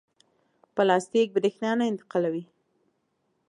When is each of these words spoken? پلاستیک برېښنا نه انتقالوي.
پلاستیک 0.75 1.27
برېښنا 1.35 1.71
نه 1.79 1.85
انتقالوي. 1.91 2.43